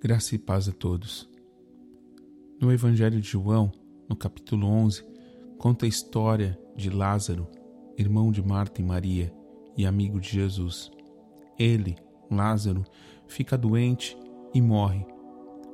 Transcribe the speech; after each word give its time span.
Graça 0.00 0.36
e 0.36 0.38
paz 0.38 0.68
a 0.68 0.72
todos. 0.72 1.28
No 2.60 2.72
Evangelho 2.72 3.20
de 3.20 3.30
João, 3.30 3.72
no 4.08 4.14
capítulo 4.14 4.68
11, 4.68 5.04
conta 5.58 5.86
a 5.86 5.88
história 5.88 6.56
de 6.76 6.88
Lázaro, 6.88 7.48
irmão 7.96 8.30
de 8.30 8.40
Marta 8.40 8.80
e 8.80 8.84
Maria 8.84 9.34
e 9.76 9.84
amigo 9.84 10.20
de 10.20 10.28
Jesus. 10.28 10.88
Ele, 11.58 11.96
Lázaro, 12.30 12.84
fica 13.26 13.58
doente 13.58 14.16
e 14.54 14.62
morre. 14.62 15.04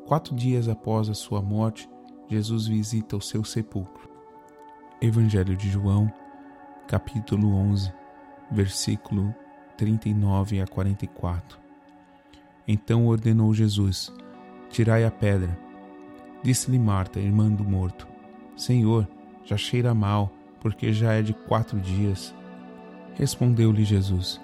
Quatro 0.06 0.34
dias 0.34 0.70
após 0.70 1.10
a 1.10 1.14
sua 1.14 1.42
morte, 1.42 1.86
Jesus 2.26 2.66
visita 2.66 3.18
o 3.18 3.20
seu 3.20 3.44
sepulcro. 3.44 4.08
Evangelho 5.02 5.54
de 5.54 5.68
João, 5.68 6.10
capítulo 6.88 7.54
11, 7.54 7.92
versículo 8.50 9.34
39 9.76 10.62
a 10.62 10.66
44. 10.66 11.63
Então 12.66 13.06
ordenou 13.06 13.52
Jesus: 13.52 14.12
Tirai 14.70 15.04
a 15.04 15.10
pedra. 15.10 15.58
Disse-lhe 16.42 16.78
Marta, 16.78 17.20
irmã 17.20 17.50
do 17.50 17.64
morto: 17.64 18.06
Senhor, 18.56 19.08
já 19.44 19.56
cheira 19.56 19.94
mal, 19.94 20.32
porque 20.60 20.92
já 20.92 21.12
é 21.12 21.22
de 21.22 21.34
quatro 21.34 21.78
dias. 21.78 22.34
Respondeu-lhe 23.14 23.84
Jesus: 23.84 24.40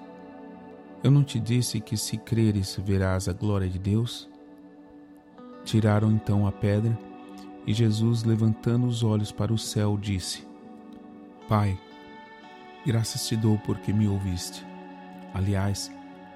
Eu 1.02 1.11
não 1.11 1.25
te 1.25 1.41
disse 1.41 1.80
que 1.80 1.97
se 1.97 2.16
creres 2.16 2.78
verás 2.84 3.28
a 3.28 3.33
glória 3.33 3.69
de 3.69 3.78
Deus? 3.78 4.28
Tiraram 5.64 6.11
então 6.12 6.47
a 6.47 6.52
pedra, 6.52 6.98
e 7.66 7.73
Jesus, 7.73 8.25
levantando 8.25 8.87
os 8.87 9.02
olhos 9.02 9.33
para 9.33 9.52
o 9.52 9.59
céu, 9.59 9.97
disse: 9.98 10.47
Pai, 11.48 11.78
graças 12.87 13.27
te 13.27 13.37
dou 13.37 13.59
porque 13.59 13.92
me 13.92 14.06
ouviste. 14.06 14.64
Aliás, 15.34 15.91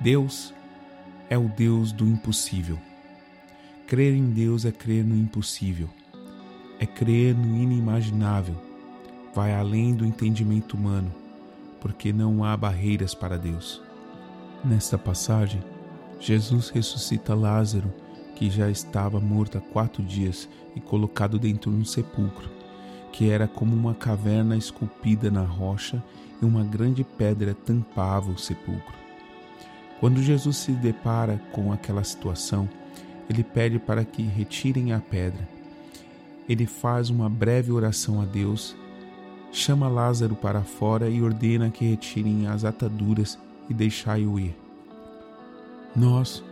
Deus 0.00 0.54
é 1.28 1.36
o 1.36 1.46
Deus 1.46 1.92
do 1.92 2.06
impossível. 2.06 2.78
Crer 3.86 4.14
em 4.14 4.30
Deus 4.30 4.64
é 4.64 4.72
crer 4.72 5.04
no 5.04 5.14
impossível, 5.14 5.90
é 6.78 6.86
crer 6.86 7.34
no 7.36 7.54
inimaginável, 7.54 8.56
vai 9.34 9.54
além 9.54 9.94
do 9.94 10.06
entendimento 10.06 10.74
humano, 10.74 11.12
porque 11.82 12.14
não 12.14 12.42
há 12.42 12.56
barreiras 12.56 13.14
para 13.14 13.36
Deus. 13.36 13.82
Nesta 14.64 14.96
passagem, 14.96 15.62
Jesus 16.18 16.70
ressuscita 16.70 17.34
Lázaro, 17.34 17.92
que 18.34 18.48
já 18.48 18.70
estava 18.70 19.20
morto 19.20 19.58
há 19.58 19.60
quatro 19.60 20.02
dias 20.02 20.48
e 20.74 20.80
colocado 20.80 21.38
dentro 21.38 21.70
de 21.70 21.76
um 21.76 21.84
sepulcro, 21.84 22.48
que 23.12 23.28
era 23.28 23.46
como 23.46 23.76
uma 23.76 23.94
caverna 23.94 24.56
esculpida 24.56 25.30
na 25.30 25.42
rocha 25.42 26.02
e 26.40 26.44
uma 26.46 26.64
grande 26.64 27.04
pedra 27.04 27.52
tampava 27.52 28.30
o 28.30 28.38
sepulcro. 28.38 29.09
Quando 30.00 30.22
Jesus 30.22 30.56
se 30.56 30.72
depara 30.72 31.38
com 31.52 31.70
aquela 31.70 32.02
situação, 32.02 32.66
ele 33.28 33.44
pede 33.44 33.78
para 33.78 34.02
que 34.02 34.22
retirem 34.22 34.94
a 34.94 34.98
pedra. 34.98 35.46
Ele 36.48 36.64
faz 36.64 37.10
uma 37.10 37.28
breve 37.28 37.70
oração 37.70 38.18
a 38.22 38.24
Deus, 38.24 38.74
chama 39.52 39.88
Lázaro 39.88 40.34
para 40.34 40.62
fora 40.62 41.10
e 41.10 41.22
ordena 41.22 41.70
que 41.70 41.84
retirem 41.84 42.46
as 42.46 42.64
ataduras 42.64 43.38
e 43.68 43.74
deixai-o 43.74 44.40
ir. 44.40 44.56
Nós 45.94 46.42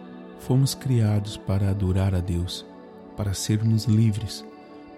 fomos 0.40 0.74
criados 0.74 1.38
para 1.38 1.70
adorar 1.70 2.14
a 2.14 2.20
Deus, 2.20 2.66
para 3.16 3.32
sermos 3.32 3.86
livres, 3.86 4.44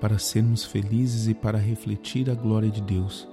para 0.00 0.18
sermos 0.18 0.64
felizes 0.64 1.28
e 1.28 1.34
para 1.34 1.56
refletir 1.56 2.28
a 2.28 2.34
glória 2.34 2.68
de 2.68 2.80
Deus. 2.80 3.28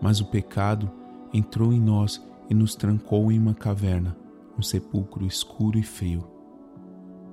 Mas 0.00 0.20
o 0.20 0.24
pecado 0.24 0.88
entrou 1.34 1.72
em 1.72 1.80
nós 1.80 2.22
e 2.48 2.54
nos 2.54 2.76
trancou 2.76 3.32
em 3.32 3.38
uma 3.40 3.54
caverna 3.54 4.21
um 4.62 4.64
sepulcro 4.64 5.26
escuro 5.26 5.76
e 5.76 5.82
frio. 5.82 6.24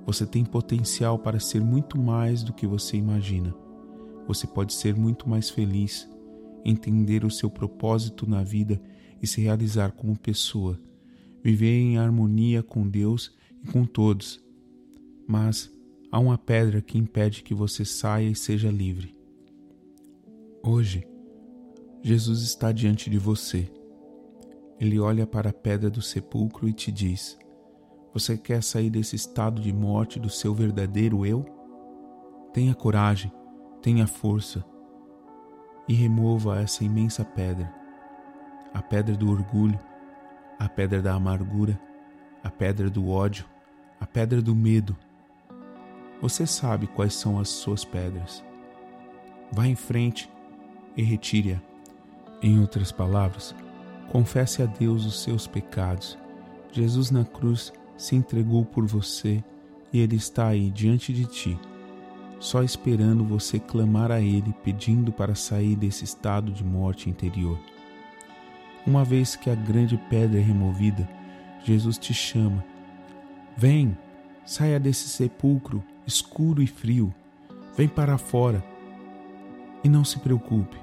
Você 0.04 0.26
tem 0.26 0.44
potencial 0.44 1.16
para 1.16 1.38
ser 1.38 1.62
muito 1.62 1.96
mais 1.96 2.42
do 2.42 2.52
que 2.52 2.66
você 2.66 2.96
imagina. 2.96 3.54
Você 4.26 4.48
pode 4.48 4.72
ser 4.72 4.96
muito 4.96 5.28
mais 5.28 5.48
feliz, 5.48 6.10
entender 6.64 7.24
o 7.24 7.30
seu 7.30 7.48
propósito 7.48 8.28
na 8.28 8.42
vida 8.42 8.82
e 9.22 9.28
se 9.28 9.40
realizar 9.40 9.92
como 9.92 10.18
pessoa, 10.18 10.76
viver 11.40 11.78
em 11.78 11.98
harmonia 11.98 12.64
com 12.64 12.88
Deus 12.88 13.32
e 13.62 13.70
com 13.70 13.84
todos. 13.84 14.44
Mas 15.24 15.72
há 16.10 16.18
uma 16.18 16.36
pedra 16.36 16.82
que 16.82 16.98
impede 16.98 17.44
que 17.44 17.54
você 17.54 17.84
saia 17.84 18.28
e 18.28 18.34
seja 18.34 18.72
livre. 18.72 19.14
Hoje, 20.64 21.06
Jesus 22.02 22.42
está 22.42 22.72
diante 22.72 23.08
de 23.08 23.18
você 23.18 23.70
ele 24.80 24.98
olha 24.98 25.26
para 25.26 25.50
a 25.50 25.52
pedra 25.52 25.90
do 25.90 26.02
sepulcro 26.02 26.68
e 26.68 26.72
te 26.72 26.90
diz: 26.90 27.38
Você 28.12 28.36
quer 28.36 28.62
sair 28.62 28.90
desse 28.90 29.14
estado 29.14 29.60
de 29.60 29.72
morte 29.72 30.18
do 30.18 30.30
seu 30.30 30.54
verdadeiro 30.54 31.24
eu? 31.24 31.44
Tenha 32.52 32.74
coragem, 32.74 33.30
tenha 33.82 34.06
força 34.06 34.64
e 35.86 35.94
remova 35.94 36.58
essa 36.60 36.82
imensa 36.82 37.24
pedra 37.24 37.78
a 38.72 38.80
pedra 38.80 39.16
do 39.16 39.30
orgulho, 39.30 39.78
a 40.58 40.68
pedra 40.68 41.02
da 41.02 41.14
amargura, 41.14 41.80
a 42.42 42.50
pedra 42.50 42.88
do 42.88 43.08
ódio, 43.08 43.44
a 44.00 44.06
pedra 44.06 44.40
do 44.40 44.54
medo. 44.54 44.96
Você 46.20 46.46
sabe 46.46 46.86
quais 46.86 47.14
são 47.14 47.38
as 47.38 47.48
suas 47.48 47.84
pedras. 47.84 48.44
Vá 49.52 49.66
em 49.66 49.74
frente 49.74 50.30
e 50.96 51.02
retire-a. 51.02 51.60
Em 52.42 52.58
outras 52.58 52.90
palavras, 52.90 53.54
Confesse 54.10 54.62
a 54.62 54.66
Deus 54.66 55.06
os 55.06 55.22
seus 55.22 55.46
pecados. 55.46 56.18
Jesus 56.72 57.10
na 57.10 57.24
cruz 57.24 57.72
se 57.96 58.14
entregou 58.14 58.64
por 58.64 58.86
você 58.86 59.42
e 59.92 60.00
Ele 60.00 60.16
está 60.16 60.48
aí 60.48 60.70
diante 60.70 61.12
de 61.12 61.24
ti, 61.24 61.58
só 62.38 62.62
esperando 62.62 63.24
você 63.24 63.58
clamar 63.58 64.10
a 64.10 64.20
Ele 64.20 64.54
pedindo 64.62 65.10
para 65.10 65.34
sair 65.34 65.76
desse 65.76 66.04
estado 66.04 66.52
de 66.52 66.64
morte 66.64 67.08
interior. 67.08 67.58
Uma 68.86 69.04
vez 69.04 69.36
que 69.36 69.48
a 69.48 69.54
grande 69.54 69.96
pedra 70.10 70.38
é 70.38 70.42
removida, 70.42 71.08
Jesus 71.64 71.98
te 71.98 72.12
chama. 72.12 72.64
Vem, 73.56 73.96
saia 74.44 74.78
desse 74.78 75.08
sepulcro 75.08 75.82
escuro 76.10 76.60
e 76.62 76.66
frio, 76.66 77.14
vem 77.76 77.88
para 77.88 78.18
fora. 78.18 78.62
E 79.82 79.88
não 79.88 80.04
se 80.04 80.18
preocupe, 80.18 80.76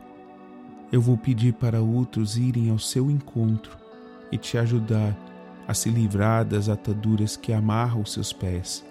eu 0.91 1.01
vou 1.01 1.17
pedir 1.17 1.53
para 1.53 1.81
outros 1.81 2.37
irem 2.37 2.69
ao 2.69 2.79
seu 2.79 3.11
encontro 3.11 3.77
e 4.31 4.37
te 4.37 4.57
ajudar 4.57 5.15
a 5.67 5.73
se 5.73 5.89
livrar 5.89 6.45
das 6.45 6.69
ataduras 6.69 7.35
que 7.35 7.51
amarram 7.51 8.01
os 8.01 8.13
seus 8.13 8.31
pés 8.31 8.85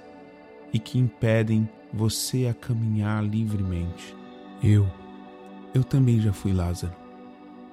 e 0.73 0.79
que 0.79 0.99
impedem 0.99 1.69
você 1.93 2.47
a 2.47 2.55
caminhar 2.55 3.25
livremente. 3.25 4.15
Eu, 4.63 4.87
eu 5.73 5.83
também 5.83 6.21
já 6.21 6.33
fui 6.33 6.53
Lázaro. 6.53 6.93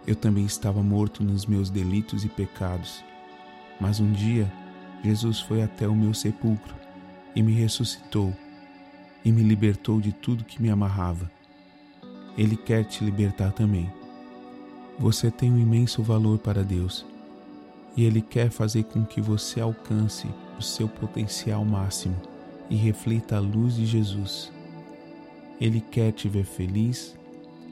Eu 0.07 0.15
também 0.15 0.45
estava 0.45 0.81
morto 0.81 1.23
nos 1.23 1.45
meus 1.45 1.69
delitos 1.69 2.23
e 2.23 2.29
pecados. 2.29 3.03
Mas 3.79 3.99
um 3.99 4.11
dia 4.11 4.51
Jesus 5.03 5.41
foi 5.41 5.61
até 5.61 5.87
o 5.87 5.95
meu 5.95 6.13
sepulcro 6.13 6.73
e 7.35 7.43
me 7.43 7.53
ressuscitou 7.53 8.33
e 9.25 9.31
me 9.31 9.41
libertou 9.43 9.99
de 9.99 10.13
tudo 10.13 10.45
que 10.45 10.61
me 10.61 10.69
amarrava. 10.69 11.29
Ele 12.37 12.55
quer 12.55 12.85
te 12.85 13.03
libertar 13.03 13.51
também. 13.51 13.91
Você 14.99 15.31
tem 15.31 15.51
um 15.51 15.57
imenso 15.57 16.03
valor 16.03 16.37
para 16.37 16.63
Deus 16.63 17.05
e 17.97 18.03
Ele 18.03 18.21
quer 18.21 18.49
fazer 18.49 18.83
com 18.83 19.03
que 19.03 19.19
você 19.19 19.59
alcance 19.59 20.27
o 20.57 20.61
seu 20.61 20.87
potencial 20.87 21.65
máximo 21.65 22.15
e 22.69 22.75
reflita 22.75 23.37
a 23.37 23.39
luz 23.39 23.75
de 23.75 23.85
Jesus. 23.85 24.51
Ele 25.59 25.81
quer 25.81 26.11
te 26.11 26.29
ver 26.29 26.45
feliz, 26.45 27.17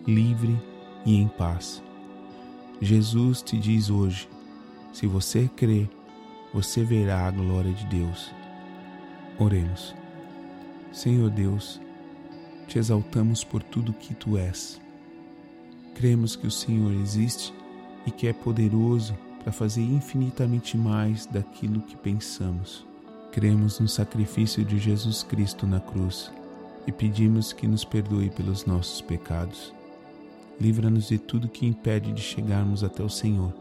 livre 0.05 0.59
e 1.05 1.15
em 1.15 1.27
paz. 1.27 1.81
Jesus 2.81 3.41
te 3.41 3.57
diz 3.57 3.89
hoje: 3.89 4.27
se 4.91 5.05
você 5.05 5.49
crer, 5.55 5.89
você 6.53 6.83
verá 6.83 7.27
a 7.27 7.31
glória 7.31 7.71
de 7.71 7.85
Deus. 7.85 8.31
Oremos. 9.37 9.95
Senhor 10.91 11.29
Deus, 11.29 11.79
te 12.67 12.77
exaltamos 12.77 13.43
por 13.43 13.63
tudo 13.63 13.93
que 13.93 14.13
tu 14.13 14.37
és 14.37 14.81
Cremos 16.01 16.35
que 16.35 16.47
o 16.47 16.51
Senhor 16.51 16.91
existe 16.93 17.53
e 18.07 18.09
que 18.09 18.25
é 18.25 18.33
poderoso 18.33 19.15
para 19.37 19.51
fazer 19.51 19.83
infinitamente 19.83 20.75
mais 20.75 21.27
daquilo 21.27 21.79
que 21.79 21.95
pensamos. 21.95 22.83
Cremos 23.31 23.79
no 23.79 23.87
sacrifício 23.87 24.65
de 24.65 24.79
Jesus 24.79 25.21
Cristo 25.21 25.67
na 25.67 25.79
cruz 25.79 26.31
e 26.87 26.91
pedimos 26.91 27.53
que 27.53 27.67
nos 27.67 27.85
perdoe 27.85 28.31
pelos 28.31 28.65
nossos 28.65 28.99
pecados. 28.99 29.71
Livra-nos 30.59 31.07
de 31.07 31.19
tudo 31.19 31.47
que 31.47 31.67
impede 31.67 32.11
de 32.11 32.21
chegarmos 32.23 32.83
até 32.83 33.03
o 33.03 33.09
Senhor. 33.09 33.53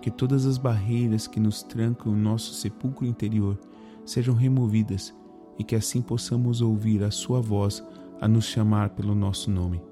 Que 0.00 0.10
todas 0.10 0.46
as 0.46 0.56
barreiras 0.56 1.26
que 1.26 1.38
nos 1.38 1.62
trancam 1.62 2.14
o 2.14 2.16
nosso 2.16 2.54
sepulcro 2.54 3.04
interior 3.04 3.58
sejam 4.06 4.34
removidas 4.34 5.14
e 5.58 5.64
que 5.64 5.76
assim 5.76 6.00
possamos 6.00 6.62
ouvir 6.62 7.04
a 7.04 7.10
Sua 7.10 7.42
voz 7.42 7.84
a 8.22 8.26
nos 8.26 8.46
chamar 8.46 8.88
pelo 8.88 9.14
nosso 9.14 9.50
nome. 9.50 9.82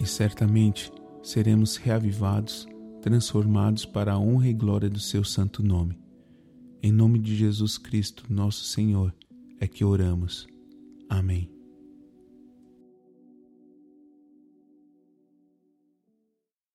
E 0.00 0.06
certamente 0.06 0.90
seremos 1.22 1.76
reavivados, 1.76 2.66
transformados 3.02 3.84
para 3.84 4.14
a 4.14 4.18
honra 4.18 4.48
e 4.48 4.54
glória 4.54 4.88
do 4.88 4.98
Seu 4.98 5.22
santo 5.22 5.62
nome. 5.62 5.98
Em 6.82 6.90
nome 6.90 7.18
de 7.18 7.36
Jesus 7.36 7.76
Cristo, 7.76 8.24
nosso 8.30 8.64
Senhor, 8.64 9.14
é 9.60 9.68
que 9.68 9.84
oramos. 9.84 10.46
Amém. 11.06 11.59